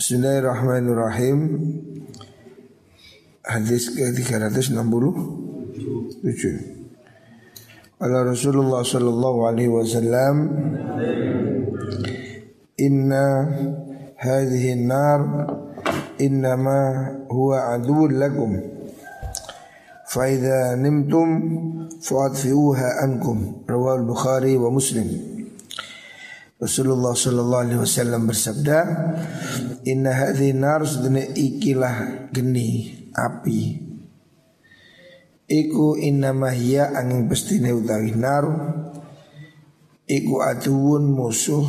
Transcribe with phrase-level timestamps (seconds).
[0.00, 1.60] Bismillahirrahmanirrahim
[3.44, 4.72] Hadis ke-367
[8.00, 10.36] Ala Rasulullah sallallahu alaihi wasallam
[12.80, 13.44] Inna
[14.16, 15.20] hadhihi nar
[16.16, 16.80] innama
[17.28, 18.56] huwa aduun lakum
[20.08, 21.28] Fa idza nimtum
[22.00, 25.39] fa'adfi'uha ankum Rawal Bukhari wa Muslim
[26.60, 28.78] Rasulullah Sallallahu Alaihi Wasallam bersabda,
[29.88, 30.84] Inna hadhi nar
[31.32, 33.88] ikilah geni api.
[35.48, 38.44] Iku inna mahya angin pestine utawi nar.
[40.04, 41.64] Iku atuun musuh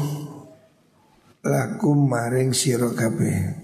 [1.40, 3.64] lakum maring sira kabeh.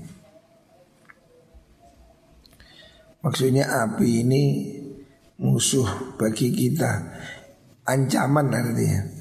[3.20, 4.44] Maksudnya api ini
[5.44, 7.04] musuh bagi kita,
[7.84, 9.17] ancaman artinya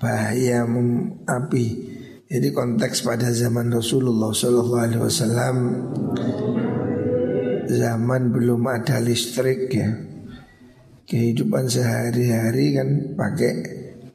[0.00, 0.64] bahaya
[1.28, 1.66] api.
[2.30, 5.56] Jadi konteks pada zaman Rasulullah Sallallahu Alaihi Wasallam
[7.68, 9.90] zaman belum ada listrik ya.
[11.04, 13.52] Kehidupan sehari-hari kan pakai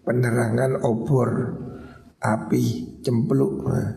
[0.01, 1.29] penerangan obor
[2.23, 3.67] api cempluk.
[3.67, 3.91] Nah,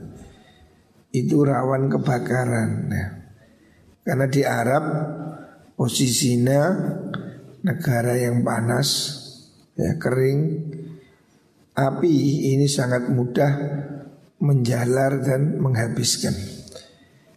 [1.15, 2.71] itu rawan kebakaran.
[2.91, 3.09] Nah,
[4.03, 4.85] karena di Arab
[5.79, 6.63] posisinya
[7.63, 9.15] negara yang panas
[9.79, 10.75] ya kering
[11.79, 12.11] Api
[12.59, 13.53] ini sangat mudah
[14.43, 16.35] menjalar dan menghabiskan.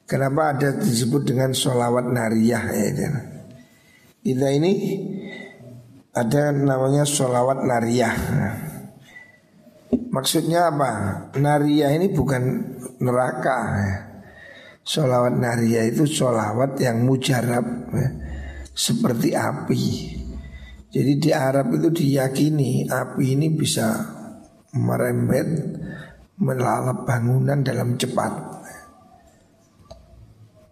[0.10, 3.10] Kenapa ada disebut dengan sholawat nariyah ya
[4.26, 4.74] Kita ini
[6.12, 8.18] ada namanya sholawat nariyah.
[10.12, 10.92] Maksudnya apa?
[11.38, 12.44] Nariyah ini bukan
[12.98, 13.58] neraka.
[13.78, 13.96] Ya.
[14.82, 18.10] Sholawat nariyah itu sholawat yang mujarab ya.
[18.74, 19.84] seperti api.
[20.92, 24.20] Jadi di Arab itu diyakini api ini bisa
[24.76, 25.48] merembet
[26.40, 28.34] melalap bangunan dalam cepat.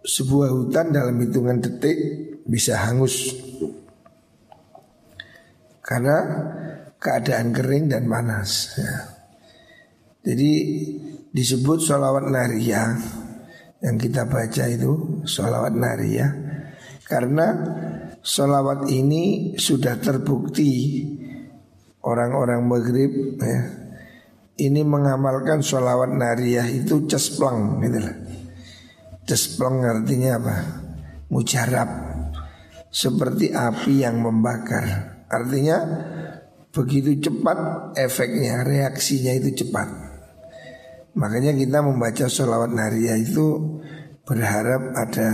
[0.00, 1.98] Sebuah hutan dalam hitungan detik
[2.48, 3.36] bisa hangus
[5.84, 6.16] karena
[6.96, 8.74] keadaan kering dan panas.
[8.78, 8.94] Ya.
[10.20, 10.52] Jadi
[11.32, 12.96] disebut sholawat nariyah
[13.80, 16.30] yang kita baca itu sholawat nariyah
[17.08, 17.46] karena
[18.20, 21.02] sholawat ini sudah terbukti
[22.04, 23.79] orang-orang Maghrib ya,
[24.60, 28.16] ini mengamalkan sholawat nariyah itu cesplong gitu lah.
[29.30, 30.56] Cesplong artinya apa?
[31.30, 31.90] Mujarab
[32.90, 34.82] Seperti api yang membakar
[35.30, 35.78] Artinya
[36.74, 39.86] begitu cepat efeknya, reaksinya itu cepat
[41.14, 43.78] Makanya kita membaca sholawat nariyah itu
[44.26, 45.28] berharap ada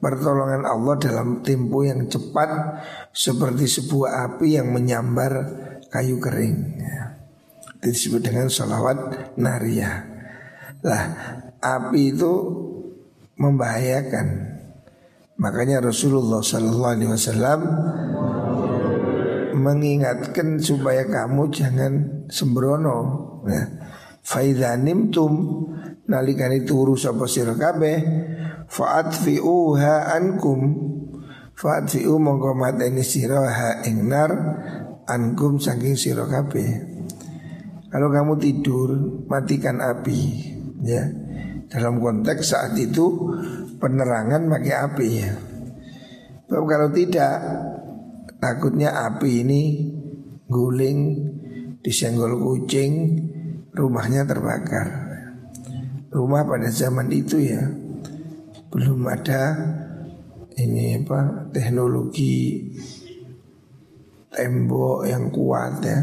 [0.00, 2.80] pertolongan Allah dalam tempo yang cepat
[3.12, 5.32] Seperti sebuah api yang menyambar
[5.92, 7.03] kayu kering ya
[7.84, 10.08] disebut dengan sholawat nariyah.
[10.80, 11.04] Lah
[11.60, 12.32] api itu
[13.36, 14.56] membahayakan.
[15.34, 17.60] Makanya Rasulullah Sallallahu Alaihi Wasallam
[19.58, 21.92] mengingatkan supaya kamu jangan
[22.30, 22.98] sembrono.
[23.44, 23.64] Ya.
[24.24, 25.66] Faidanim tum
[26.08, 27.96] nalikan itu urus apa sira kabeh
[28.68, 30.60] fa'atfi'uha ankum
[31.52, 34.32] fa'atfi'u mongko mateni sira ha ing nar
[35.08, 36.93] ankum saking sira kabeh
[37.94, 38.90] kalau kamu tidur
[39.30, 40.20] matikan api
[40.82, 41.06] ya.
[41.70, 43.06] Dalam konteks saat itu
[43.78, 45.30] penerangan pakai api ya.
[46.50, 47.38] Tapi kalau tidak
[48.42, 49.62] takutnya api ini
[50.50, 50.98] guling
[51.86, 53.14] disenggol kucing
[53.70, 55.14] rumahnya terbakar.
[56.10, 57.62] Rumah pada zaman itu ya
[58.74, 59.54] belum ada
[60.58, 62.58] ini apa teknologi
[64.34, 65.98] tembok yang kuat ya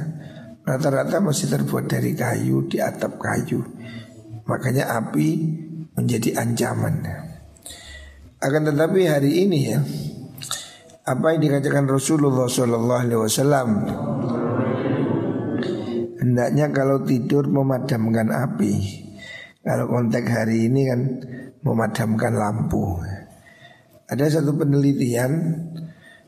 [0.62, 3.66] Rata-rata masih terbuat dari kayu di atap kayu.
[4.46, 5.28] Makanya api
[5.98, 7.02] menjadi ancaman.
[8.42, 9.80] Akan tetapi hari ini ya
[11.06, 13.70] Apa yang dikatakan Rasulullah SAW
[16.22, 18.74] Hendaknya kalau tidur memadamkan api.
[19.62, 21.02] Kalau konteks hari ini kan
[21.66, 23.02] memadamkan lampu.
[24.10, 25.58] Ada satu penelitian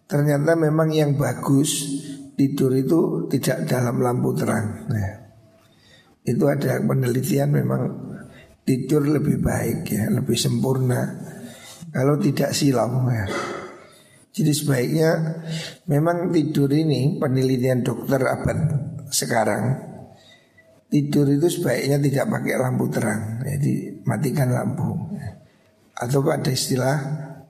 [0.09, 1.85] Ternyata memang yang bagus
[2.33, 4.89] tidur itu tidak dalam lampu terang.
[4.89, 5.09] Nah,
[6.23, 7.81] itu ada penelitian memang
[8.63, 11.01] tidur lebih baik ya, lebih sempurna
[11.91, 13.25] kalau tidak silau ya.
[14.33, 15.11] Jadi sebaiknya
[15.85, 18.57] memang tidur ini penelitian dokter abad
[19.13, 19.93] sekarang
[20.89, 24.93] tidur itu sebaiknya tidak pakai lampu terang, jadi matikan lampu.
[25.93, 26.97] Atau ada istilah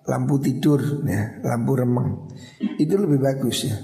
[0.07, 2.31] lampu tidur ya, lampu remeng.
[2.79, 3.75] Itu lebih bagus ya.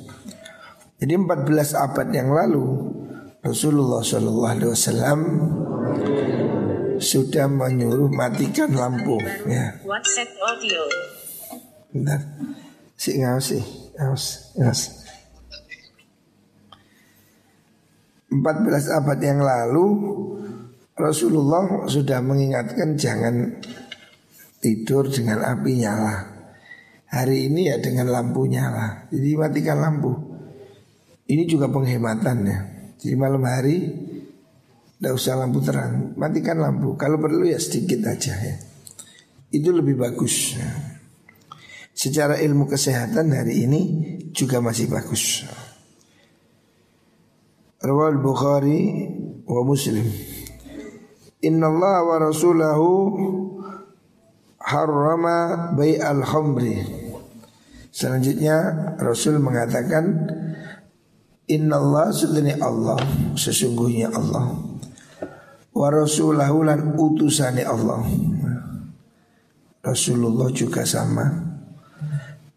[1.00, 2.92] Jadi 14 abad yang lalu
[3.40, 5.20] Rasulullah Shallallahu Alaihi Wasallam
[7.00, 9.16] sudah menyuruh matikan lampu
[9.48, 9.80] ya.
[9.88, 10.84] WhatsApp audio.
[11.96, 12.20] Bentar.
[13.00, 13.64] Si ngawas sih,
[13.96, 14.24] ngawas,
[14.60, 14.82] ngawas.
[18.30, 19.88] 14 abad yang lalu
[21.00, 23.58] Rasulullah sudah mengingatkan jangan
[24.60, 26.28] tidur dengan api nyala.
[27.10, 29.08] Hari ini ya dengan lampu nyala.
[29.10, 30.29] Jadi matikan lampu.
[31.30, 32.60] Ini juga penghematan ya.
[32.98, 33.78] Jadi malam hari
[34.98, 36.98] tidak usah lampu terang, matikan lampu.
[36.98, 38.56] Kalau perlu ya sedikit aja ya.
[39.54, 40.58] Itu lebih bagus.
[41.94, 43.82] Secara ilmu kesehatan hari ini
[44.34, 45.46] juga masih bagus.
[47.80, 49.08] Rawal Bukhari
[49.48, 50.04] wa Muslim.
[51.40, 52.90] Inna Allah wa Rasulahu
[54.60, 56.84] harrama al khamri.
[57.90, 58.58] Selanjutnya
[59.00, 60.28] Rasul mengatakan
[61.50, 63.00] Inna Allah sesungguhnya Allah
[63.34, 64.70] Sesungguhnya Allah
[65.80, 68.04] wa rasulahu lan utusane Allah.
[69.80, 71.24] Rasulullah juga sama.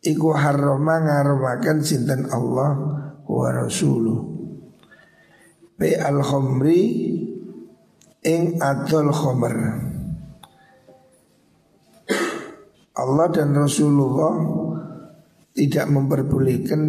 [0.03, 2.75] Iku harrama ngarumakan sinten Allah
[3.23, 4.19] wa rasuluh.
[5.79, 6.83] Bi al khamri
[8.27, 9.57] ing adol khomer.
[12.93, 14.35] Allah dan Rasulullah
[15.53, 16.83] tidak memperbolehkan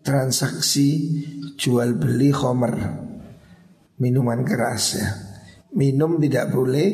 [0.00, 1.20] transaksi
[1.60, 2.74] jual beli khomer
[4.00, 5.08] minuman keras ya.
[5.70, 6.88] Minum tidak boleh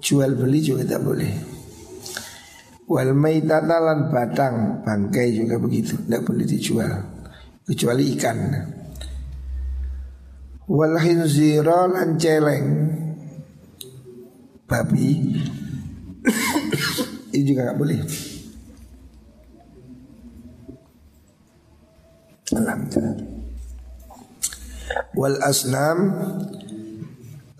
[0.00, 1.32] Jual beli juga tidak boleh.
[2.86, 6.92] Wal maitatalan batang Bangkai juga begitu Tidak boleh dijual
[7.66, 8.38] Kecuali ikan.
[10.70, 12.66] Wal khinzira lan celeng
[14.70, 15.10] Babi
[17.34, 18.00] Ini juga nggak boleh
[22.54, 23.36] Alhamdulillah
[25.16, 25.98] Wal asnam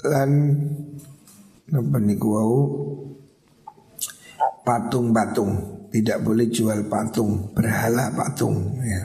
[0.05, 0.31] lan
[1.73, 2.31] napa niku
[4.67, 5.53] patung-patung.
[5.89, 7.55] Tidak boleh jual patung.
[7.57, 9.03] Berhala patung ya.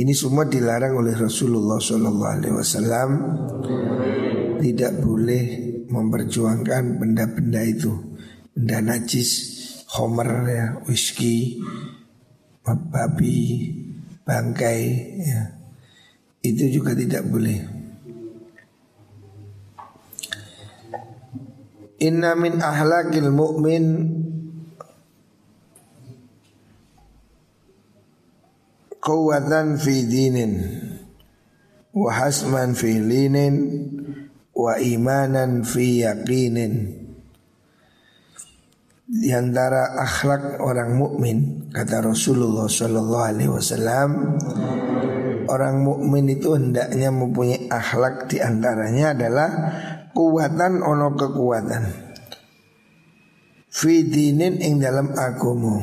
[0.00, 3.10] Ini semua dilarang oleh Rasulullah Shallallahu Alaihi Wasallam.
[4.56, 5.44] Tidak boleh
[5.92, 7.92] memperjuangkan benda-benda itu.
[8.56, 9.30] Benda najis
[9.92, 11.60] homer ya whisky
[12.64, 13.36] babi
[14.30, 14.80] bangkai
[15.18, 15.42] ya.
[16.40, 17.58] Itu juga tidak boleh.
[22.00, 23.84] Inna min ahlakil mu'min
[29.00, 30.52] Qawatan fi dinin
[31.92, 33.54] Wa hasman fi linin
[34.56, 37.00] Wa imanan fi yaqinin.
[39.10, 44.10] Di antara akhlak orang mukmin kata Rasulullah Shallallahu Alaihi Wasallam
[45.46, 49.48] orang mukmin itu hendaknya mempunyai akhlak di antaranya adalah
[50.10, 51.82] kekuatan ono kekuatan.
[53.70, 55.78] Fidinin ing dalam agama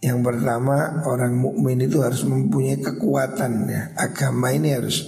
[0.00, 3.92] Yang pertama orang mukmin itu harus mempunyai kekuatan ya.
[3.92, 5.04] Agama ini harus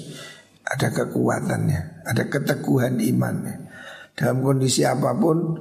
[0.60, 3.72] ada kekuatannya Ada keteguhan imannya.
[4.12, 5.56] Dalam kondisi apa pun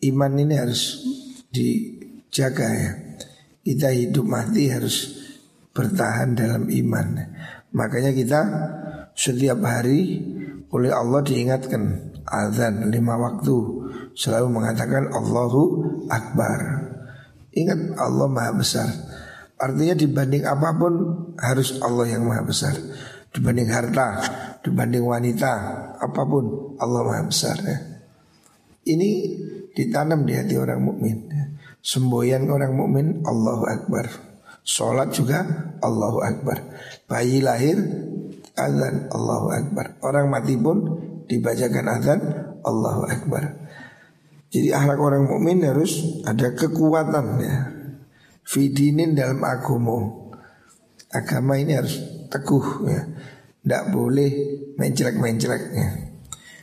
[0.00, 1.04] Iman ini harus
[2.30, 2.92] dijaga ya
[3.60, 5.18] Kita hidup mati harus
[5.74, 7.06] bertahan dalam iman
[7.74, 8.40] Makanya kita
[9.14, 10.22] setiap hari
[10.70, 13.56] oleh Allah diingatkan azan lima waktu
[14.14, 15.62] selalu mengatakan Allahu
[16.10, 16.60] Akbar.
[17.50, 18.90] Ingat Allah Maha Besar.
[19.60, 20.94] Artinya dibanding apa pun
[21.36, 22.74] harus Allah yang Maha Besar.
[23.30, 24.08] Dibanding harta,
[24.62, 25.52] dibanding wanita,
[25.98, 27.78] apa pun Allah Maha Besar ya.
[28.86, 29.10] Ini
[29.74, 31.29] ditanam di hati orang mukmin.
[31.80, 34.06] Semboyan orang mukmin Allahu Akbar.
[34.60, 35.42] Sholat juga
[35.80, 36.58] Allahu Akbar.
[37.08, 37.80] Bayi lahir
[38.52, 39.96] azan Allahu Akbar.
[40.04, 40.84] Orang mati pun
[41.24, 42.20] dibacakan azan
[42.60, 43.44] Allahu Akbar.
[44.50, 47.56] Jadi akhlak orang mukmin harus ada kekuatan ya.
[48.42, 50.10] Fidinin dalam agama.
[51.10, 51.96] Agama ini harus
[52.26, 53.02] teguh ya.
[53.62, 54.30] Tidak boleh
[54.74, 55.88] mencelek-mencelek ya.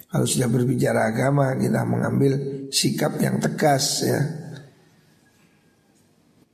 [0.07, 2.31] Kalau sudah berbicara agama kita mengambil
[2.71, 4.19] sikap yang tegas ya.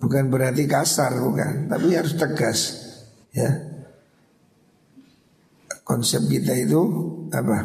[0.04, 2.60] Bukan berarti kasar bukan, tapi harus tegas
[3.32, 3.48] ya.
[5.88, 6.82] Konsep kita itu
[7.32, 7.60] apa?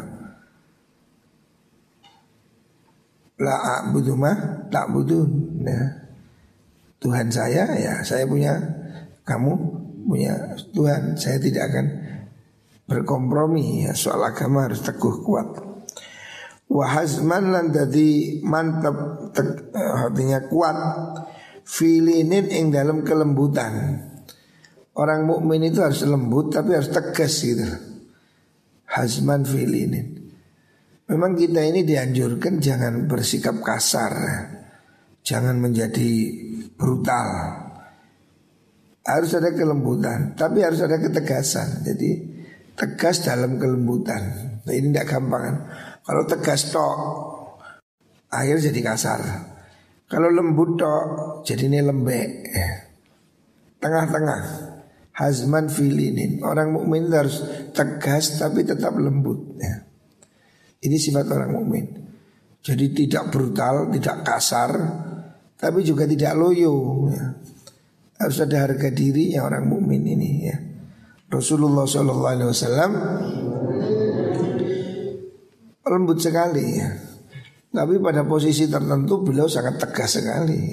[3.42, 4.34] La a'budu ma
[4.70, 5.26] tak butuh
[5.66, 5.82] ya.
[7.02, 8.54] Tuhan saya ya saya punya
[9.26, 9.52] kamu
[10.06, 11.18] punya Tuhan.
[11.18, 11.86] Saya tidak akan
[12.86, 13.98] berkompromi ya.
[13.98, 15.58] Soal agama harus teguh kuat.
[16.70, 17.74] Wahazman lan
[18.46, 18.94] mantap
[19.34, 19.42] te,
[19.74, 20.78] artinya kuat
[21.68, 24.00] filinin ing dalam kelembutan.
[24.96, 27.68] Orang mukmin itu harus lembut tapi harus tegas gitu.
[28.88, 30.32] Hazman filinin.
[31.06, 34.16] Memang kita ini dianjurkan jangan bersikap kasar.
[35.22, 36.10] Jangan menjadi
[36.72, 37.28] brutal.
[39.08, 41.84] Harus ada kelembutan Tapi harus ada ketegasan.
[41.84, 42.10] Jadi
[42.72, 44.20] tegas dalam kelembutan.
[44.64, 45.56] Nah, Ini tidak gampang kan?
[46.04, 46.96] Kalau tegas tok
[48.28, 49.20] Akhirnya jadi kasar
[50.08, 51.04] Kalau lembut tok
[51.44, 52.30] Jadi ini lembek
[53.76, 54.40] Tengah-tengah
[55.12, 57.44] Hazman filinin Orang mukmin harus
[57.76, 59.88] tegas tapi tetap lembut ya.
[60.78, 61.86] Ini sifat orang mukmin.
[62.62, 64.70] Jadi tidak brutal, tidak kasar,
[65.58, 67.06] tapi juga tidak loyo.
[67.10, 67.34] Ya.
[68.18, 70.56] Harus ada harga diri yang orang mukmin ini ya.
[71.28, 72.50] Rasulullah Shallallahu Alaihi
[75.88, 77.07] lembut sekali ya.
[77.68, 80.72] Tapi pada posisi tertentu beliau sangat tegas sekali.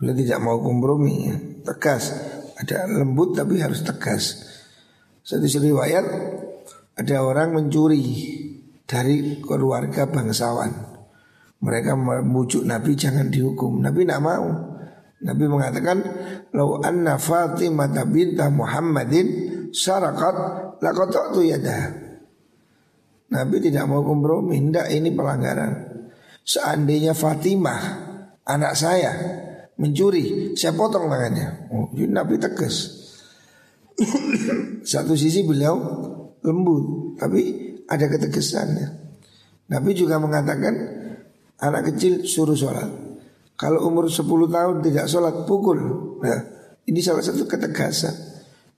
[0.00, 1.36] Beliau tidak mau kompromi, ya.
[1.68, 2.16] tegas.
[2.56, 4.48] Ada lembut tapi harus tegas.
[5.20, 6.04] Satu riwayat
[6.96, 8.04] ada orang mencuri
[8.88, 10.72] dari keluarga bangsawan.
[11.60, 13.84] Mereka membujuk Nabi jangan dihukum.
[13.84, 14.48] Nabi tidak mau.
[15.20, 15.98] Nabi mengatakan,
[16.56, 19.28] "Lau anna Fatimah binta Muhammadin
[19.68, 20.36] syarakat
[20.80, 21.82] laqata'tu yadah."
[23.30, 25.89] Nabi tidak mau kompromi, tidak ini pelanggaran.
[26.50, 27.82] Seandainya Fatimah
[28.42, 29.12] anak saya
[29.78, 31.70] mencuri, saya potong tangannya.
[31.70, 32.98] Oh, Nabi tegas.
[34.90, 35.78] Satu sisi beliau
[36.42, 38.88] lembut, tapi ada ketegasannya.
[39.70, 40.98] Nabi juga mengatakan
[41.60, 42.88] Anak kecil suruh sholat.
[43.52, 45.76] Kalau umur 10 tahun tidak sholat pukul.
[46.24, 46.40] Nah,
[46.88, 48.16] Ini salah satu ketegasan.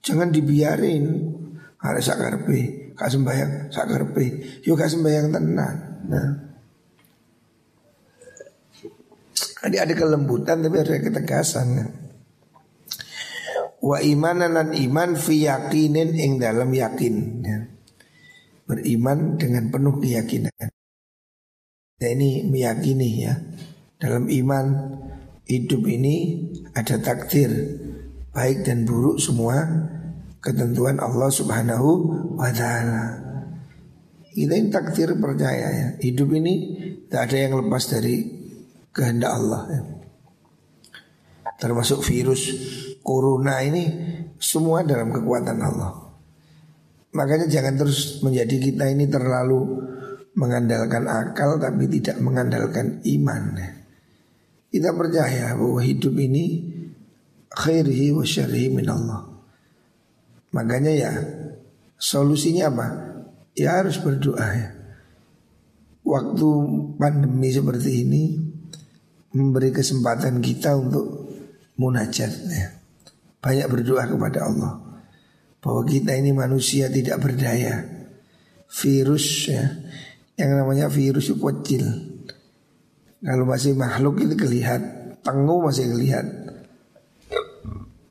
[0.03, 1.31] Jangan dibiarin.
[1.79, 4.23] Ada sakarpe Kak sembahyang sakarpe
[4.63, 5.75] Yuk kak sembahyang tenang
[6.07, 6.52] Nah
[9.63, 11.67] Jadi ada kelembutan tapi ada ketegasan
[13.83, 17.59] Wa imanan dan iman fi yakinin ing dalam yakin ya.
[18.63, 20.55] Beriman dengan penuh keyakinan.
[21.99, 23.35] Nah ini meyakini ya.
[23.99, 24.65] Dalam iman
[25.43, 27.51] hidup ini ada takdir
[28.33, 29.61] Baik dan buruk semua
[30.41, 31.89] ketentuan Allah subhanahu
[32.33, 33.21] wa ta'ala.
[34.33, 35.87] Kita ini takdir percaya ya.
[36.01, 36.53] Hidup ini
[37.05, 38.42] tidak ada yang lepas dari
[38.93, 39.81] kehendak Allah ya.
[41.57, 42.53] Termasuk virus
[43.01, 43.83] corona ini
[44.39, 46.03] semua dalam kekuatan Allah
[47.13, 49.85] Makanya jangan terus menjadi kita ini terlalu
[50.33, 53.53] mengandalkan akal tapi tidak mengandalkan iman.
[54.73, 56.73] Kita percaya bahwa hidup ini
[57.53, 59.29] khairihi wa syarihi min Allah.
[60.57, 61.11] Makanya ya
[62.01, 62.87] solusinya apa?
[63.53, 64.73] Ya harus berdoa ya.
[66.01, 66.49] Waktu
[66.97, 68.23] pandemi seperti ini
[69.33, 71.29] memberi kesempatan kita untuk
[71.77, 72.67] munajat ya.
[73.43, 74.73] Banyak berdoa kepada Allah
[75.59, 77.83] bahwa kita ini manusia tidak berdaya.
[78.73, 79.69] Virus ya
[80.33, 81.85] yang namanya virus itu kecil.
[83.23, 86.65] Kalau masih makhluk itu kelihatan, tengu masih kelihatan.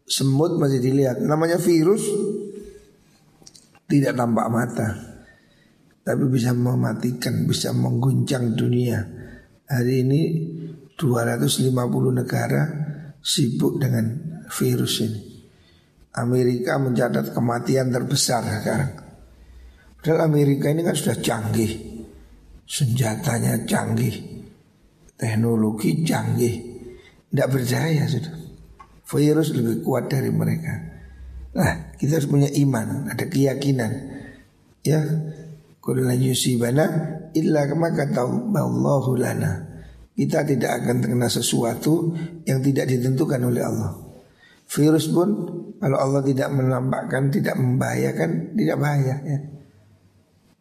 [0.07, 1.21] Semut masih dilihat.
[1.21, 2.05] Namanya virus
[3.91, 4.89] tidak tampak mata.
[6.03, 9.05] Tapi bisa mematikan, bisa mengguncang dunia.
[9.69, 10.21] Hari ini
[10.99, 11.73] 250
[12.13, 12.63] negara
[13.23, 15.21] sibuk dengan virus ini.
[16.13, 18.93] Amerika mencatat kematian terbesar sekarang.
[19.97, 21.93] Padahal Amerika ini kan sudah canggih
[22.73, 24.17] senjatanya canggih,
[25.21, 26.57] teknologi canggih,
[27.29, 28.35] tidak berjaya sudah.
[29.13, 30.73] Virus lebih kuat dari mereka.
[31.53, 33.93] Nah, kita harus punya iman, ada keyakinan.
[34.81, 35.05] Ya,
[35.85, 36.89] kullu yusibana
[37.37, 38.25] illa kama kata
[38.57, 39.72] Allahu lana.
[40.23, 42.15] Kita tidak akan terkena sesuatu
[42.47, 43.91] yang tidak ditentukan oleh Allah.
[44.71, 45.29] Virus pun
[45.83, 49.39] kalau Allah tidak menampakkan, tidak membahayakan, tidak bahaya ya.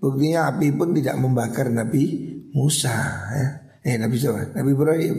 [0.01, 2.97] Buktinya api pun tidak membakar Nabi Musa
[3.29, 3.47] ya.
[3.85, 4.57] Eh Nabi siapa?
[4.57, 5.17] Nabi Ibrahim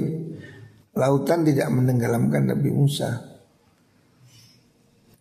[0.98, 3.10] Lautan tidak menenggelamkan Nabi Musa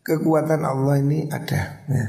[0.01, 2.05] Kekuatan Allah ini ada ya.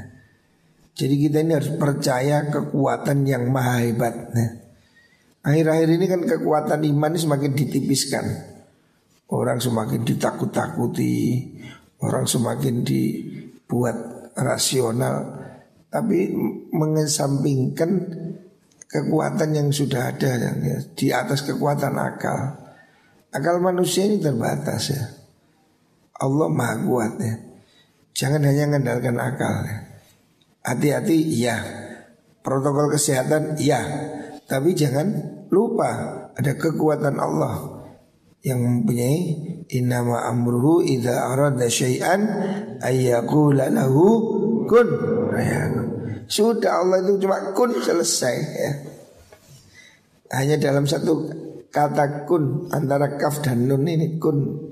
[0.96, 4.48] Jadi kita ini harus percaya kekuatan yang maha hebat ya.
[5.42, 8.24] Akhir-akhir ini kan kekuatan iman semakin ditipiskan
[9.26, 11.46] Orang semakin ditakut-takuti
[11.98, 13.96] Orang semakin dibuat
[14.38, 15.42] rasional
[15.92, 16.32] tapi
[16.72, 17.90] mengesampingkan
[18.88, 22.56] kekuatan yang sudah ada ya, di atas kekuatan akal.
[23.28, 25.04] Akal manusia ini terbatas ya.
[26.16, 27.34] Allah maha kuat ya.
[28.16, 29.76] Jangan hanya mengandalkan akal ya.
[30.64, 31.56] Hati-hati ya.
[32.40, 33.80] Protokol kesehatan ya.
[34.52, 35.08] Tapi jangan
[35.48, 35.88] lupa
[36.36, 37.80] ada kekuatan Allah
[38.44, 39.20] yang mempunyai
[39.72, 42.20] innama amruhu idza arada syai'an
[42.84, 44.04] ayyaqula lahu
[44.68, 44.88] kun.
[45.40, 45.72] Ya.
[46.28, 48.72] Sudah Allah itu cuma kun selesai ya.
[50.36, 51.32] hanya dalam satu
[51.72, 54.68] kata kun antara kaf dan nun ini kun.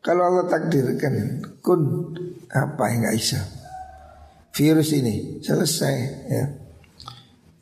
[0.00, 2.08] Kalau Allah takdirkan kun
[2.48, 3.40] apa yang nggak bisa?
[4.56, 5.96] Virus ini selesai
[6.32, 6.63] ya.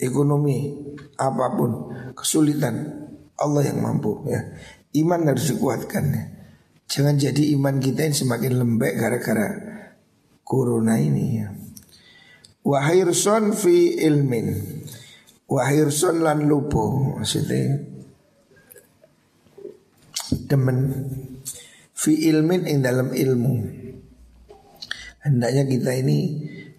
[0.02, 0.74] Ekonomi
[1.14, 1.70] apa pun
[2.18, 3.06] kesulitan
[3.38, 4.42] Allah yang mampu ya.
[4.98, 6.24] Iman harus dikuatkan ya.
[6.90, 9.48] Jangan jadi iman kita yang semakin lembek gara-gara
[10.42, 11.48] corona ini ya.
[12.62, 14.54] Wahirson fi ilmin
[15.50, 17.82] Wahirson lan lupo Maksudnya
[20.46, 20.78] Demen
[21.90, 23.54] Fi ilmin ing dalam ilmu
[25.26, 26.18] Hendaknya kita ini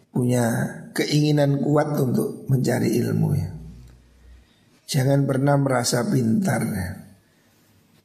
[0.08, 0.48] Punya
[0.94, 3.50] keinginan kuat untuk mencari ilmu ya.
[4.88, 6.90] Jangan pernah merasa pintar ya.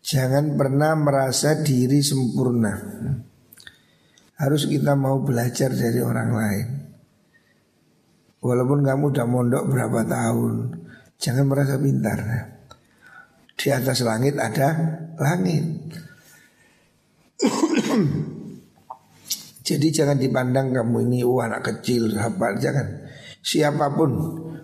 [0.01, 2.73] Jangan pernah merasa diri sempurna.
[4.41, 6.67] Harus kita mau belajar dari orang lain.
[8.39, 10.55] Walaupun kamu udah mondok berapa tahun
[11.19, 12.19] Jangan merasa pintar
[13.59, 14.79] Di atas langit ada
[15.19, 15.67] langit
[19.69, 23.05] Jadi jangan dipandang kamu ini oh, anak kecil apa Jangan.
[23.45, 24.11] Siapa pun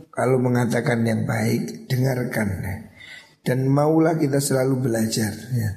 [0.09, 2.49] kalau mengatakan yang baik Dengarkan
[3.45, 5.71] Dan maulah kita selalu belajar ya.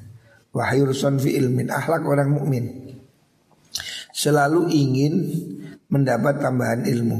[0.56, 2.96] Wahyurson fi ilmin Akhlak orang mukmin.
[4.16, 5.14] Selalu ingin
[5.92, 7.20] mendapat tambahan ilmu.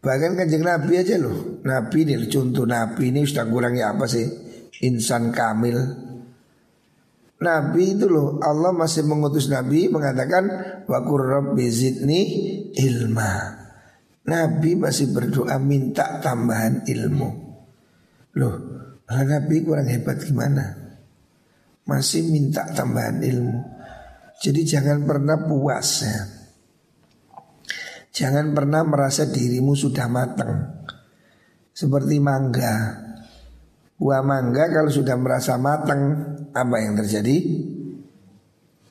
[0.00, 1.60] Bahkan kanjeng Nabi aja loh.
[1.64, 4.24] Nabi ini contoh Nabi ini sudah kurangnya apa sih?
[4.84, 5.76] Insan kamil
[7.44, 10.48] Nabi itu loh Allah masih mengutus Nabi mengatakan
[10.88, 12.20] Wakur Rabbi zidni
[12.72, 13.60] ilma.
[14.24, 17.30] Nabi masih berdoa minta tambahan ilmu.
[18.40, 18.54] Loh
[19.04, 20.72] Nabi kurang hebat gimana?
[21.84, 23.60] Masih minta tambahan ilmu.
[24.40, 26.18] Jadi jangan pernah puas ya.
[28.14, 30.86] Jangan pernah merasa dirimu sudah matang
[31.74, 33.02] Seperti mangga.
[33.98, 36.00] Buah mangga kalau sudah merasa matang
[36.54, 37.36] Apa yang terjadi?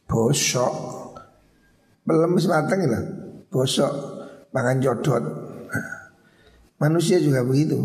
[0.03, 0.73] Bosok.
[2.03, 2.99] Belum matang ya
[3.47, 3.93] Bosok.
[4.51, 5.23] Makan jodot.
[6.77, 7.79] Manusia juga begitu.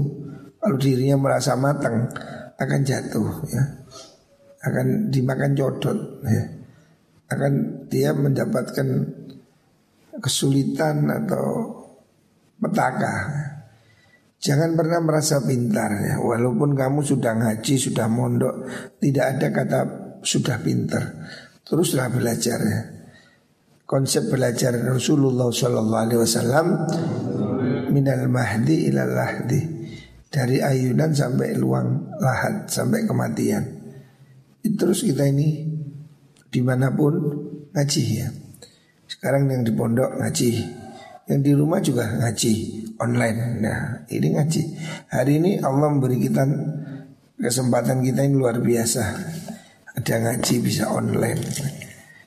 [0.58, 2.10] Kalau dirinya merasa matang
[2.58, 3.62] Akan jatuh ya.
[4.66, 6.44] Akan dimakan jodot ya.
[7.30, 9.06] Akan dia mendapatkan
[10.18, 11.78] kesulitan atau
[12.58, 13.14] petaka.
[14.38, 18.70] Jangan pernah merasa pintar ya, walaupun kamu sudah ngaji, sudah mondok,
[19.02, 19.80] tidak ada kata
[20.22, 21.26] sudah pintar.
[21.66, 22.80] Teruslah belajar ya.
[23.82, 26.66] Konsep belajar Rasulullah Wasallam
[27.90, 29.60] minal mahdi ilal lahdi
[30.28, 33.64] dari ayunan sampai luang lahat sampai kematian.
[34.60, 35.66] Terus kita ini
[36.46, 37.16] di mana pun
[37.72, 38.28] ngaji ya.
[39.08, 40.50] Sekarang yang di pondok ngaji
[41.28, 42.54] Yang di rumah juga ngaji
[43.04, 43.60] online.
[43.60, 44.62] Nah ini ngaji.
[45.12, 46.48] Hari ini Allah memberi kita
[47.38, 49.02] Kesempatan kita ini luar biasa.
[49.94, 51.38] Ada ngaji bisa online.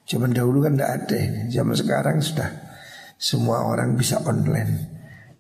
[0.08, 1.20] Zaman dahulu kan tidak ada
[1.52, 2.48] Zaman sekarang sudah
[3.20, 4.88] Semua orang bisa online.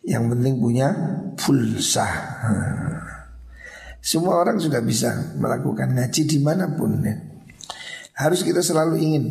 [0.03, 0.87] Yang penting punya
[1.37, 2.09] pulsa
[4.01, 7.05] Semua orang sudah bisa melakukan ngaji di mana pun.
[8.17, 9.25] Harus kita selalu ingin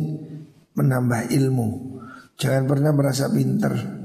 [0.73, 1.99] menambah ilmu.
[2.39, 4.00] Jangan pernah merasa pinter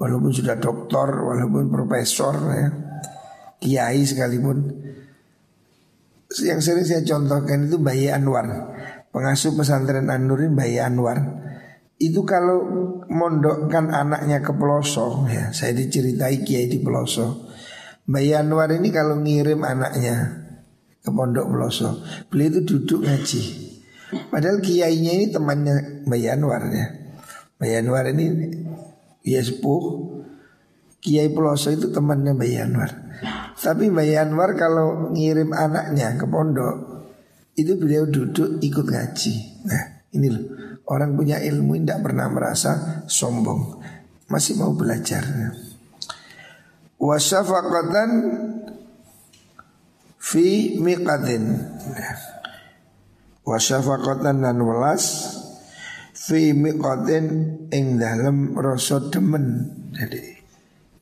[0.00, 2.68] Walaupun sudah doktor, walaupun profesor ya.
[3.62, 4.58] Kiai sekalipun.
[6.42, 8.48] Yang sering saya contohkan itu Bayi Anwar.
[9.12, 11.20] Pengasuh pesantren Anurin Bayi Anwar.
[12.02, 12.66] Itu kalau
[13.06, 17.54] mondokkan anaknya ke pelosok ya Saya diceritai Kiai di pelosok.
[18.10, 20.42] Bayi Anwar ini kalau ngirim anaknya
[20.98, 23.42] ke pondok pelosok Beliau itu duduk ngaji.
[24.28, 27.02] Padahal kiainya ini temannya Bayi Anwar ya.
[27.62, 28.26] Mbak Anwar ini
[29.22, 29.82] Kiai sepuh.
[31.02, 32.90] Kiai Peloso itu temannya Mbak Anwar
[33.58, 37.02] Tapi Mbak Anwar kalau ngirim anaknya ke pondok
[37.58, 39.34] Itu beliau duduk ikut ngaji.
[39.66, 40.44] Nah ini loh.
[40.88, 43.80] Orang punya ilmu tidak pernah merasa sombong.
[44.28, 45.24] Masih mau belajar.
[46.96, 48.10] Wasyafaqatan
[50.22, 51.44] Fi miqatin.
[53.42, 55.34] Wasyafaqatan dan welas
[56.22, 57.26] fi miqatin
[57.74, 59.66] ing dalam rasa demen.
[59.90, 60.22] Jadi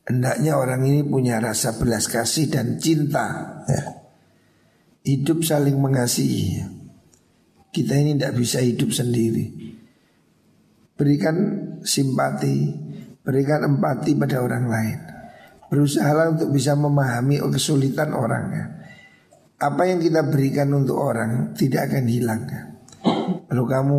[0.09, 3.83] hendaknya orang ini punya rasa belas kasih dan cinta ya.
[5.05, 6.65] Hidup saling mengasihi.
[7.71, 9.47] Kita ini tidak bisa hidup sendiri.
[10.99, 11.37] Berikan
[11.81, 12.69] simpati,
[13.25, 14.99] berikan empati pada orang lain.
[15.71, 18.85] Berusaha untuk bisa memahami kesulitan orangnya.
[19.57, 22.70] Apa yang kita berikan untuk orang tidak akan hilang.
[23.49, 23.99] Kalau kamu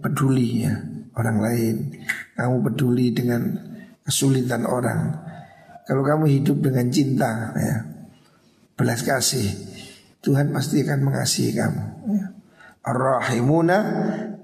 [0.00, 0.74] peduli ya
[1.16, 1.76] orang lain,
[2.36, 3.42] kamu peduli dengan
[4.04, 5.14] kesulitan orang.
[5.84, 7.76] Kalau kamu hidup dengan cinta ya,
[8.78, 9.48] belas kasih,
[10.20, 11.84] Tuhan pasti akan mengasihi kamu.
[12.14, 12.26] Ya.
[12.80, 13.78] Ar-rahimuna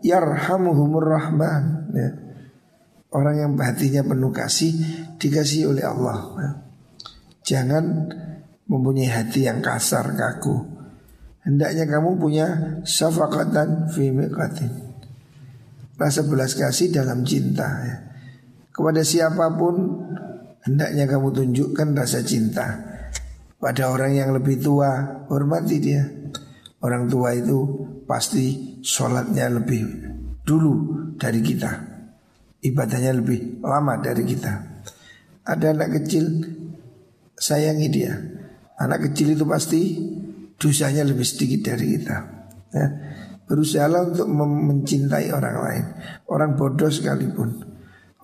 [0.01, 1.93] yarhamuhumur rahman.
[1.93, 2.11] Ya.
[3.13, 4.75] Orang yang hatinya penuh kasih
[5.17, 6.19] dikasih oleh Allah.
[6.37, 6.51] Ya.
[7.47, 8.11] Jangan
[8.67, 10.76] mempunyai hati yang kasar kaku.
[11.47, 12.47] Hendaknya kamu punya
[12.83, 14.67] syafaqatan fi miqatin.
[15.95, 17.97] Rasa belas kasih dalam cinta ya.
[18.75, 20.03] Kepada siapa pun
[20.67, 22.67] hendaknya kamu tunjukkan rasa cinta.
[23.63, 26.03] Pada orang yang lebih tua hormati dia.
[26.83, 27.63] Orang tua itu
[28.05, 29.87] pasti sholatnya lebih
[30.43, 30.75] dulu
[31.15, 31.73] dari kita.
[32.61, 34.83] Ibadahnya lebih lama dari kita.
[35.47, 36.27] Ada anak kecil
[37.39, 38.19] sayangi dia.
[38.77, 39.83] Anak kecil itu pasti
[40.57, 42.17] dosanya lebih sedikit dari kita.
[42.73, 42.87] Ya.
[43.47, 45.85] Berusaha untuk mencintai orang lain.
[46.27, 47.63] Orang bodoh sekalipun.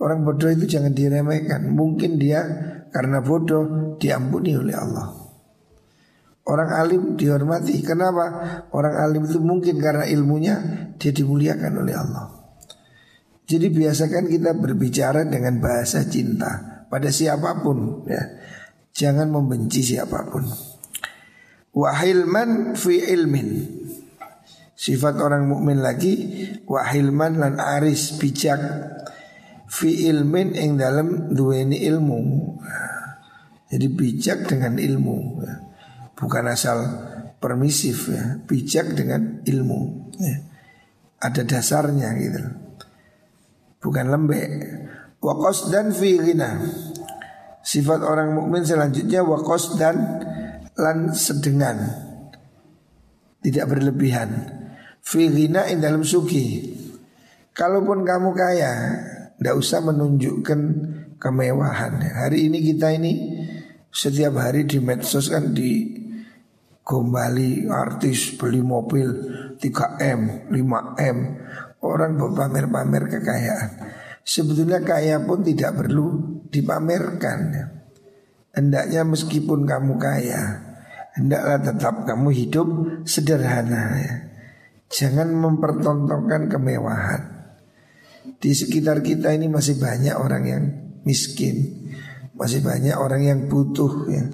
[0.02, 1.70] Orang bodoh itu jangan diremehkan.
[1.70, 2.42] Mungkin dia
[2.90, 5.14] karena bodoh diampuni oleh Allah.
[6.42, 7.78] Orang alim dihormati.
[7.86, 8.26] Kenapa?
[8.74, 10.54] Orang alim itu mungkin karena ilmunya
[10.98, 12.26] dia dimuliakan oleh Allah.
[13.46, 18.22] Jadi biasakan kita berbicara dengan bahasa cinta pada siapa pun ya.
[18.90, 20.71] Jangan membenci siapa pun.
[21.72, 23.80] Wahilman fi ilmin.
[24.76, 26.14] Sifat orang mukmin lagi
[26.68, 28.60] Wahilman lan aris bijak.
[29.72, 32.20] Fi ilmin ing dalam duweni ilmu.
[33.72, 35.16] Jadi bijak dengan ilmu.
[36.12, 36.78] Bukan asal
[37.40, 38.36] permisif ya.
[38.44, 40.36] Bijak dengan ilmu ya.
[41.24, 42.42] Ada dasarnya gitu.
[43.80, 44.50] Bukan lembek.
[45.24, 46.60] Wakos dan fi ghina.
[47.64, 50.20] Sifat orang mukmin selanjutnya wakos dan
[50.78, 51.78] lan sedengan
[53.42, 54.30] tidak berlebihan.
[55.02, 56.78] Fi in dalam suki.
[57.52, 58.72] Kalaupun kamu kaya
[59.36, 60.60] tidak usah menunjukkan
[61.18, 62.00] kemewahan.
[62.00, 63.12] Hari ini kita ini
[63.90, 66.00] setiap hari di medsos kan di
[66.86, 69.10] gombali artis beli mobil
[69.58, 71.18] 3M 5M
[71.82, 73.70] orang berpamer-pamer kekayaan.
[74.22, 77.38] Sebetulnya kaya pun tidak perlu dipamerkan.
[78.52, 80.60] Hendaknya meskipun kamu kaya
[81.12, 82.68] Hendaklah tetap kamu hidup
[83.04, 84.14] sederhana ya.
[84.92, 87.22] Jangan mempertontonkan kemewahan
[88.36, 90.64] Di sekitar kita ini masih banyak orang yang
[91.08, 91.88] miskin
[92.36, 94.24] Masih banyak orang yang butuh ya.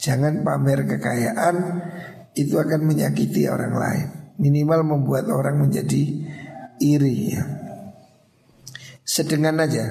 [0.00, 1.56] Jangan pamer kekayaan
[2.32, 6.24] Itu akan menyakiti orang lain Minimal membuat orang menjadi
[6.80, 7.44] iri ya.
[9.04, 9.84] Sedengan aja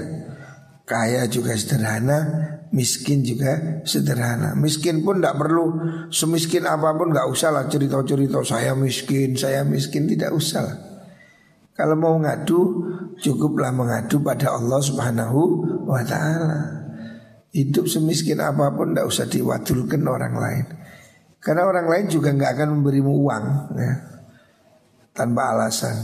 [0.85, 4.57] Kaya juga sederhana, miskin juga sederhana.
[4.57, 5.65] Miskin pun tidak perlu
[6.09, 10.77] semiskin apa pun nggak usah lah cerita-cerita saya miskin, saya miskin tidak usah lah.
[11.75, 12.59] Kalau mau ngadu
[13.19, 15.41] cukuplah mengadu pada Allah Subhanahu
[15.85, 16.87] wa taala.
[17.55, 20.65] Hidup semiskin apa pun tidak usah diwadulkan orang lain.
[21.39, 23.45] Karena orang lain juga nggak akan memberimu uang
[23.79, 23.93] ya,
[25.15, 25.95] tanpa alasan.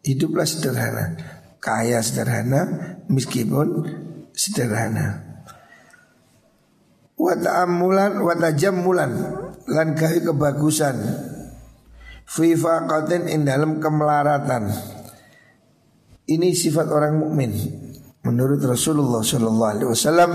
[0.00, 2.60] Hiduplah sederhana kaya sederhana
[3.12, 3.84] meskipun
[4.34, 5.28] sederhana.
[7.20, 9.12] Wa ta'ammulan wa tajammulan
[9.68, 10.96] lan gawe kebagusan
[12.24, 14.72] fi faqatin in dalam kemelaratan.
[16.30, 17.52] Ini sifat orang mukmin.
[18.20, 20.30] Menurut Rasulullah sallallahu alaihi wasallam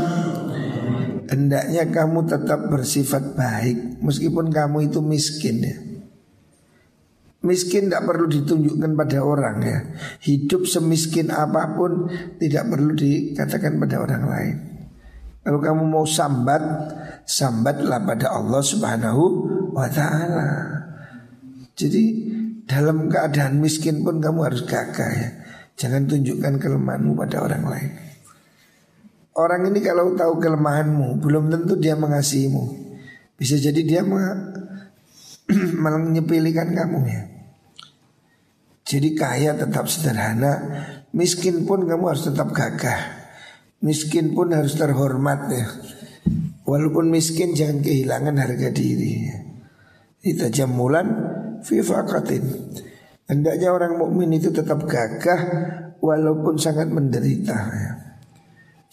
[1.30, 5.95] hendaknya kamu tetap bersifat baik meskipun kamu itu miskin ya.
[7.46, 9.80] Miskin tidak perlu ditunjukkan pada orang ya.
[10.26, 12.10] Hidup semiskin apa pun
[12.42, 14.56] Tidak perlu dikatakan pada orang lain.
[15.46, 16.64] Kalau kamu mau sambat
[17.26, 19.24] Sambatlah pada Allah subhanahu
[19.74, 20.50] wa ta'ala.
[21.78, 22.04] Jadi
[22.66, 25.30] dalam keadaan miskin pun kamu harus gagah ya.
[25.76, 27.92] Jangan tunjukkan kelemahanmu pada orang lain.
[29.36, 32.86] Orang ini kalau tahu kelemahanmu Belum tentu dia mengasihimu.
[33.36, 37.35] Bisa jadi dia malah menyepilikan kamu ya
[38.86, 40.54] jadi kaya tetap sederhana.
[41.10, 43.26] Miskin pun kamu harus tetap gagah.
[43.82, 45.68] Miskin pun harus terhormat ya.
[46.70, 49.26] Walaupun miskin jangan kehilangan harga diri.
[50.22, 51.06] Kita jamulan
[51.62, 52.42] Fifakatin
[53.30, 55.42] Hendaknya orang mukmin itu tetap gagah
[55.98, 57.92] Walaupun sangat menderita ya.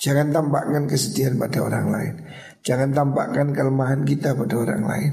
[0.01, 2.15] Jangan tampakkan kesedihan pada orang lain.
[2.65, 5.13] Jangan tampakkan kelemahan kita pada orang lain.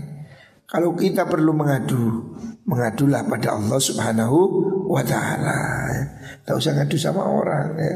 [0.65, 2.31] Kalau kita perlu mengadu
[2.69, 4.58] Mengadulah pada Allah subhanahu
[4.89, 5.59] wa ta'ala
[5.93, 6.03] ya.
[6.49, 7.93] Tak usah ngadu sama orang ya.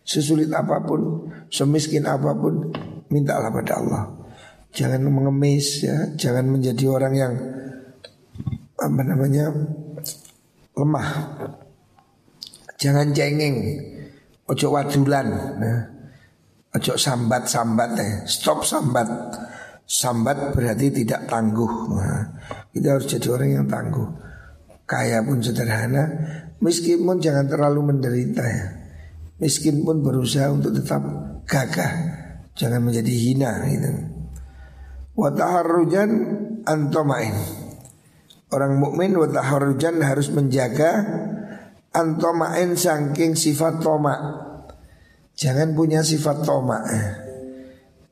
[0.00, 2.72] Sesulit apa pun Semiskin apa pun
[3.12, 4.08] Mintalah pada Allah
[4.72, 7.32] Jangan mengemis ya Jangan menjadi orang yang
[8.80, 9.52] Apa namanya
[10.72, 11.08] Lemah
[12.80, 13.56] Jangan cengeng
[14.48, 15.28] Ojo wadulan
[15.60, 15.74] ya.
[16.80, 19.06] Ojo sambat-sambat ya Stop sambat
[19.90, 21.90] Sambat berarti tidak tangguh.
[21.98, 22.22] Nah,
[22.70, 24.06] kita harus jadi orang yang tangguh.
[24.90, 26.02] Kaya pun sederhana,
[26.58, 28.66] miskin pun jangan terlalu menderita ya.
[29.38, 30.98] Miskin pun berusaha untuk tetap
[31.46, 31.92] gagah,
[32.58, 33.90] jangan menjadi hina gitu.
[35.14, 36.10] Wataharujan
[36.66, 37.38] antomain.
[38.50, 41.06] Orang mukmin wataharujan harus menjaga
[41.94, 44.18] antomain saking sifat toma.
[45.38, 46.82] Jangan punya sifat toma.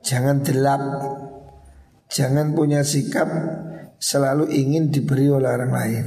[0.06, 0.82] Jangan delap.
[2.06, 3.26] Jangan punya sikap
[3.98, 6.06] selalu ingin diberi oleh orang lain.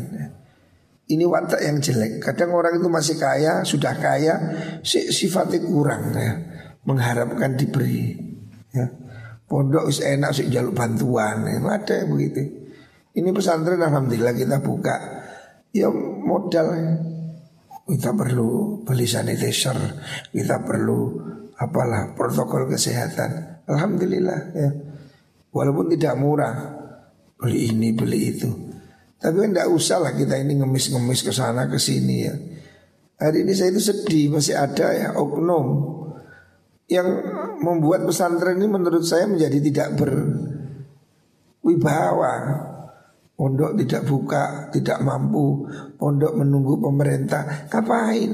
[1.12, 2.24] Ini watak yang jelek.
[2.24, 4.40] Kadang orang itu masih kaya, sudah kaya,
[4.86, 6.40] sifatnya kurang ya.
[6.88, 8.16] Mengharapkan diberi.
[8.72, 8.88] Ya.
[9.44, 11.44] Pondok is enak sih jaluk bantuan.
[11.44, 11.60] Ya.
[11.60, 12.42] Ada yang begitu.
[13.12, 14.96] Ini pesantren alhamdulillah kita buka.
[15.76, 16.96] Ya modal ya.
[17.92, 19.76] Kita perlu beli sanitizer,
[20.32, 21.12] kita perlu
[21.60, 23.60] apalah protokol kesehatan.
[23.68, 24.70] Alhamdulillah ya.
[25.52, 26.56] Walaupun tidak murah,
[27.36, 28.71] beli ini beli itu.
[29.22, 32.34] Tapi tidak usah lah kita ini ngemis-ngemis ke sana ke sini ya.
[33.22, 35.94] Hari ini saya itu sedih masih ada ya oknum
[36.90, 37.06] yang
[37.62, 39.94] membuat pesantren ini menurut saya menjadi tidak
[41.62, 42.34] berwibawa.
[43.38, 45.66] Pondok tidak buka, tidak mampu,
[45.98, 47.66] pondok menunggu pemerintah.
[47.70, 48.32] Ngapain?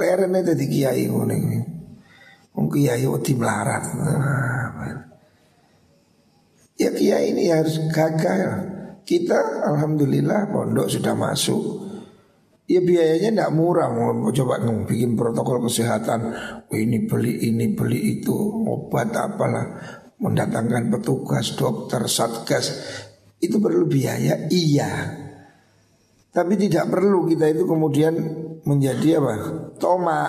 [0.00, 1.36] Leren itu di kiai ngono
[2.56, 3.84] Mungkin kiai wedi melarat.
[6.80, 11.62] Ya kiai ini harus gagal kita alhamdulillah pondok sudah masuk.
[12.70, 16.20] Ya biayanya tidak murah mau coba ngomong bikin protokol kesehatan.
[16.70, 18.30] Oh, ini beli ini beli itu
[18.70, 19.66] obat apalah
[20.22, 22.78] mendatangkan petugas dokter satgas
[23.40, 25.18] itu perlu biaya iya.
[26.30, 28.14] Tapi tidak perlu kita itu kemudian
[28.62, 29.34] menjadi apa?
[29.80, 30.22] Toma.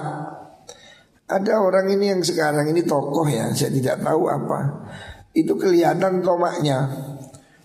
[1.29, 4.59] Ada orang ini yang sekarang ini tokoh ya, saya tidak tahu apa.
[5.31, 6.89] Itu kelihatan tomaknya.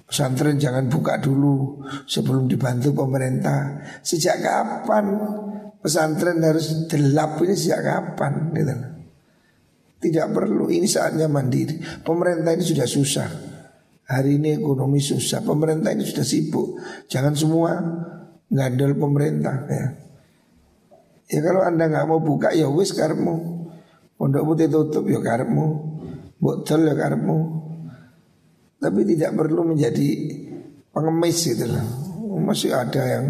[0.06, 3.82] Pesantren jangan buka dulu sebelum dibantu pemerintah.
[4.06, 5.18] Sejak kapan
[5.82, 8.54] pesantren harus delap ini sejak kapan?
[8.54, 8.74] Gitu.
[9.96, 11.82] Tidak perlu, ini saatnya mandiri.
[12.06, 13.28] Pemerintah ini sudah susah.
[14.06, 16.78] Hari ini ekonomi susah, pemerintah ini sudah sibuk.
[17.10, 17.74] Jangan semua
[18.46, 19.86] ngandel pemerintah ya.
[21.26, 23.66] Ya kalau anda nggak mau buka ya wis karmu.
[24.14, 25.98] Pondok putih tutup ya karmu.
[26.38, 27.65] Botol ya karmu.
[28.76, 30.08] Tapi tidak perlu menjadi
[30.92, 31.86] pengemis gitu loh.
[32.36, 33.26] Masih ada yang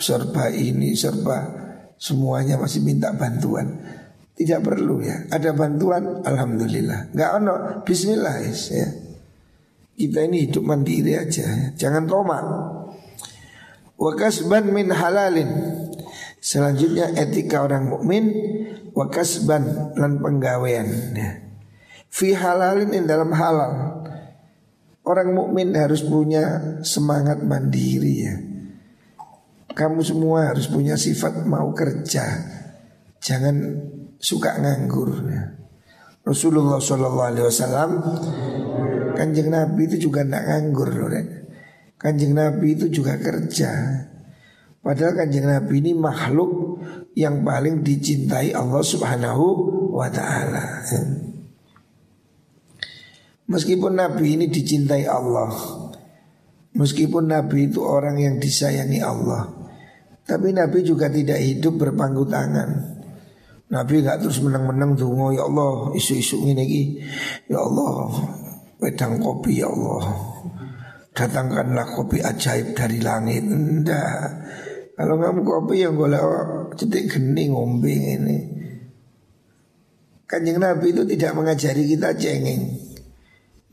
[0.00, 1.64] serba ini, serba
[2.00, 3.80] semuanya masih minta bantuan.
[4.34, 5.30] Tidak perlu ya.
[5.30, 7.14] Ada bantuan, alhamdulillah.
[7.14, 7.54] Enggak ono,
[7.86, 8.88] bismillah ya.
[9.94, 11.66] Kita ini hidup mandiri aja, ya.
[11.78, 12.42] jangan tomak.
[13.94, 15.48] Wakasban min halalin.
[16.42, 18.26] Selanjutnya etika orang mukmin
[18.90, 21.14] wakasban dan penggawean.
[21.14, 21.30] Ya.
[22.10, 24.03] Fi halalin in dalam halal.
[25.04, 28.34] Orang mukmin harus punya semangat mandiri ya.
[29.76, 32.24] Kamu semua harus punya sifat mau kerja.
[33.20, 33.56] Jangan
[34.16, 35.60] suka nganggur ya.
[36.24, 37.90] Rasulullah Shallallahu Alaihi Wasallam
[39.12, 41.12] kanjeng Nabi itu juga tidak nganggur loh.
[41.12, 41.20] Ya.
[42.00, 43.72] Kanjeng Nabi itu juga kerja.
[44.80, 46.80] Padahal kanjeng Nabi ini makhluk
[47.12, 49.44] yang paling dicintai Allah Subhanahu
[49.92, 50.64] wa Ta'ala.
[50.80, 51.23] Ya.
[53.44, 55.52] Meskipun Nabi ini dicintai Allah
[56.74, 59.52] Meskipun Nabi itu orang yang disayangi Allah
[60.24, 62.96] Tapi Nabi juga tidak hidup berpangku tangan.
[63.68, 67.04] Nabi gak terus menang-menang dungo Ya Allah isu-isu ini
[67.44, 68.16] Ya Allah
[68.80, 70.12] Wedang kopi ya Allah.
[71.14, 73.44] Datangkanlah kopi ajaib dari langit.
[73.44, 74.24] Enggak
[74.96, 76.20] Kalau kamu kopi yang boleh
[76.80, 78.38] cedik geni ngombe ini
[80.24, 82.93] Kanjeng Nabi itu tidak mengajari kita cengeng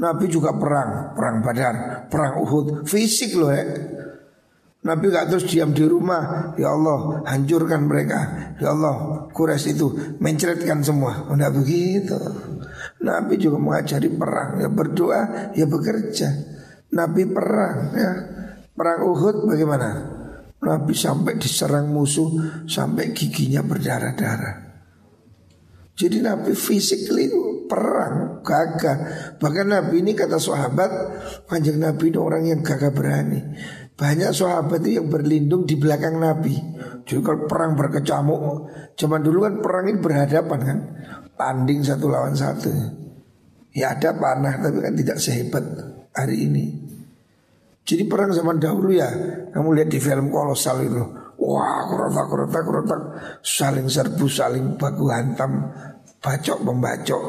[0.02, 3.66] Nabi juga perang, perang Badar, perang Uhud, fisik loh ya.
[4.82, 6.58] Nabi gak terus diam di rumah.
[6.58, 8.18] Ya Allah hancurkan mereka.
[8.58, 11.30] Ya Allah kures itu Mencretkan semua.
[11.30, 12.18] Tidak begitu.
[13.06, 14.58] Nabi juga mengajari perang.
[14.58, 16.34] Ya berdoa Ya bekerja.
[16.98, 18.12] Nabi perang ya.
[18.74, 20.18] Perang Uhud bagaimana?
[20.66, 24.71] Nabi sampai diserang musuh Sampai giginya berdarah-darah
[25.96, 28.98] Jadi Nabi physically itu perang, gagah.
[29.40, 30.92] Bahkan Nabi ini kata sahabat,
[31.48, 33.40] panjang Nabi ini orang yang gagah berani.
[33.96, 36.58] Banyak sahabat itu yang berlindung di belakang Nabi.
[37.06, 38.42] Jadi kalau perang berkecamuk,
[38.98, 40.80] zaman dulu kan perang ini berhadapan kan,
[41.38, 42.72] tanding satu lawan satu.
[43.72, 45.64] Ya ada panah tapi kan tidak sehebat
[46.12, 46.66] hari ini.
[47.88, 49.10] Jadi perang zaman dahulu ya,
[49.52, 51.02] kamu lihat di film kolosal itu,
[51.42, 53.02] wah kerotak kerotak kerotak,
[53.42, 55.74] saling serbu, saling baku hantam,
[56.22, 57.24] bacok membacok.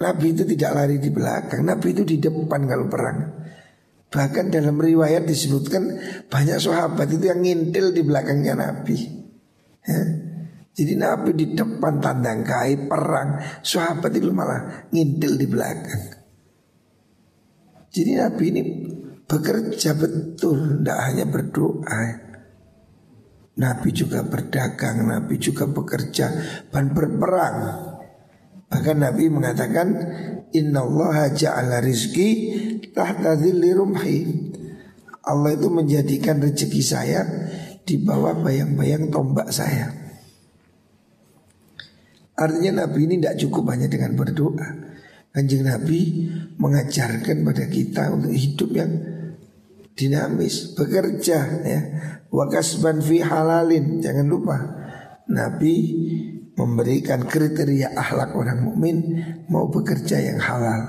[0.00, 3.18] Nabi itu tidak lari di belakang, Nabi itu di depan kalau perang.
[4.10, 5.82] Bahkan dalam riwayat disebutkan
[6.26, 8.96] banyak sahabat itu yang ngintil di belakangnya Nabi.
[9.86, 10.02] Ya.
[10.70, 16.02] Jadi Nabi di depan tandang kai perang, sahabat itu malah ngintil di belakang.
[17.90, 18.62] Jadi Nabi ini
[19.26, 22.29] bekerja betul, tidak hanya berdoa.
[23.58, 26.26] Nabi juga berdagang, Nabi juga bekerja
[26.70, 27.56] dan berperang.
[28.70, 29.88] Bahkan Nabi mengatakan
[30.54, 32.54] Inna Allah ja'ala rizki
[32.94, 34.18] tahta dhilli rumhi.
[35.26, 37.26] Allah itu menjadikan rezeki saya
[37.82, 39.90] di bawah bayang-bayang tombak saya.
[42.38, 44.68] Artinya Nabi ini tidak cukup hanya dengan berdoa.
[45.30, 46.26] Kanjeng Nabi
[46.58, 48.90] mengajarkan pada kita untuk hidup yang
[50.00, 51.80] dinamis, bekerja ya.
[52.32, 54.56] Wakasban fi halalin, jangan lupa.
[55.28, 55.76] Nabi
[56.56, 58.96] memberikan kriteria akhlak orang mukmin
[59.52, 60.88] mau bekerja yang halal.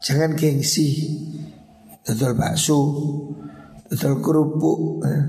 [0.00, 1.20] Jangan gengsi.
[2.00, 2.80] Betul bakso,
[3.92, 5.04] betul kerupuk.
[5.04, 5.24] Eh.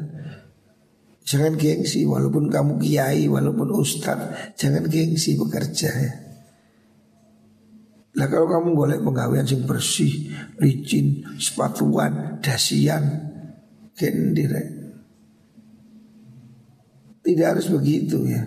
[1.27, 6.13] Jangan gengsi walaupun kamu kiai, walaupun ustad, jangan gengsi bekerja ya.
[8.12, 10.28] Lah kalau kamu golek penggawean sing bersih,
[10.60, 13.32] licin, sepatuan, dasian,
[13.95, 14.63] kendire.
[17.24, 18.43] Tidak harus begitu ya.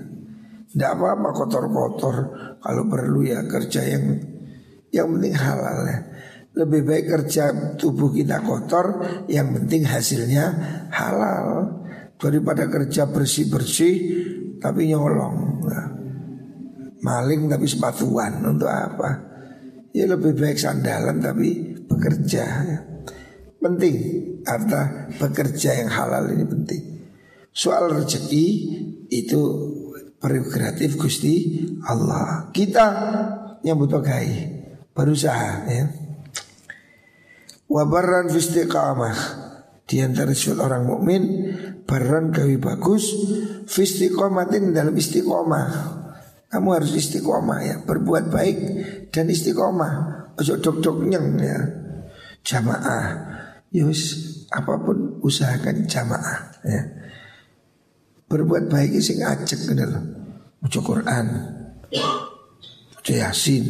[0.68, 2.16] Tidak apa-apa kotor-kotor.
[2.60, 4.04] Kalau perlu ya kerja yang
[4.90, 5.98] Yang penting halal ya.
[6.54, 10.44] Lebih baik kerja tubuh kita kotor Yang penting hasilnya
[10.90, 11.46] halal.
[12.18, 13.94] Daripada kerja bersih-bersih
[14.58, 15.88] Tapi nyolong nah,
[17.02, 19.33] Maling tapi sepatuan Untuk apa
[19.94, 22.78] Ya lebih baik sandalan tapi bekerja ya.
[23.62, 23.96] Penting
[24.44, 26.82] Harta bekerja yang halal ini penting
[27.54, 28.46] Soal rezeki
[29.08, 29.42] itu
[30.18, 32.50] prerogatif Gusti Allah.
[32.50, 32.86] Kita
[33.62, 34.50] yang butuh kai
[34.90, 35.86] berusaha ya.
[37.70, 39.16] Wabaran fistiqamah
[39.86, 41.22] di antara orang mukmin
[41.86, 43.14] baran kawi bagus
[43.70, 46.02] fistiqomatin dalam istiqomah.
[46.54, 48.58] Kamu harus istiqomah ya, berbuat baik
[49.10, 50.22] dan istiqomah.
[50.38, 51.58] Ojo dok-dok nyeng ya.
[52.46, 53.06] Jamaah.
[53.74, 54.14] Yus
[54.54, 56.82] apa pun usahakan jamaah ya.
[58.30, 59.82] Berbuat baik sing ajek gitu
[60.62, 61.26] Baca Quran
[62.96, 63.66] Baca Yasin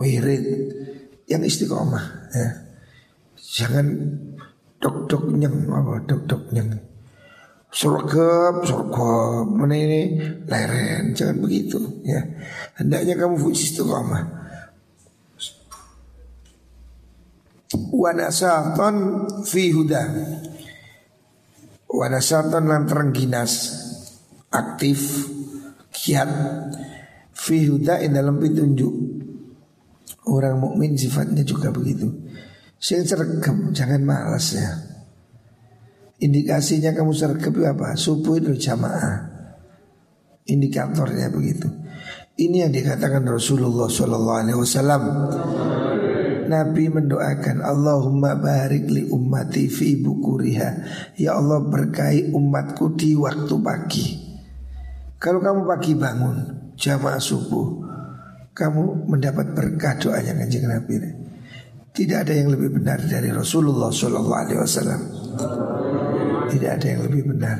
[0.00, 0.44] Wirid
[1.28, 2.48] Yang istiqomah ya.
[3.36, 3.86] Jangan
[4.80, 6.72] Dok-dok nyeng apa Dok-dok nyeng
[7.74, 10.14] Surgap, surgap Mana ini?
[10.46, 12.22] Leren Jangan begitu ya.
[12.78, 14.44] Hendaknya kamu fungsi istiqomah
[17.74, 20.02] Wanasaton fi huda.
[21.90, 23.74] Wanasaton lantaran ginas
[24.54, 25.26] Aktif
[25.90, 26.30] kiat.
[27.34, 28.94] Fi huda dalam petunjuk.
[30.30, 32.06] Orang mukmin sifatnya juga begitu.
[32.78, 34.93] Sing sergap jangan malas ya.
[36.24, 37.92] Indikasinya kamu sergap apa?
[38.00, 39.28] Subuh itu jamaah.
[40.48, 41.68] Indikatornya begitu.
[42.40, 45.02] Ini yang dikatakan Rasulullah Wasallam.
[46.44, 50.70] Nabi mendoakan Allahumma barik li ummati fi bukuriha
[51.16, 54.24] Ya Allah berkahi umatku di waktu pagi
[55.24, 56.36] kalau kamu pagi bangun
[56.76, 57.80] jamaah subuh,
[58.52, 61.00] kamu mendapat berkah doanya kanjeng Nabi.
[61.96, 65.00] Tidak ada yang lebih benar dari Rasulullah Wasallam.
[66.50, 67.58] ที่แดดแดงและพี่บันดาล